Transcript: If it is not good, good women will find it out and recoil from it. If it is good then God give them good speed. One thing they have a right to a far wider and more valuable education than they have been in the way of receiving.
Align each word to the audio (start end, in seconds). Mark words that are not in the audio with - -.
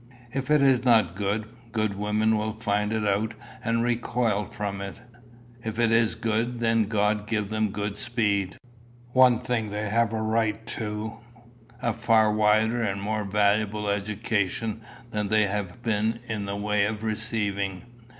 If 0.33 0.49
it 0.49 0.63
is 0.63 0.83
not 0.83 1.15
good, 1.15 1.45
good 1.71 1.93
women 1.95 2.35
will 2.35 2.53
find 2.53 2.91
it 2.91 3.05
out 3.07 3.35
and 3.63 3.83
recoil 3.83 4.45
from 4.45 4.81
it. 4.81 4.95
If 5.63 5.77
it 5.77 5.91
is 5.91 6.15
good 6.15 6.59
then 6.59 6.85
God 6.85 7.27
give 7.27 7.49
them 7.49 7.69
good 7.69 7.97
speed. 7.97 8.57
One 9.11 9.37
thing 9.37 9.69
they 9.69 9.87
have 9.89 10.11
a 10.11 10.19
right 10.19 10.65
to 10.81 11.19
a 11.83 11.93
far 11.93 12.31
wider 12.33 12.81
and 12.81 12.99
more 12.99 13.25
valuable 13.25 13.89
education 13.89 14.81
than 15.11 15.27
they 15.27 15.43
have 15.43 15.83
been 15.83 16.19
in 16.27 16.45
the 16.45 16.55
way 16.57 16.87
of 16.87 17.03
receiving. 17.03 17.83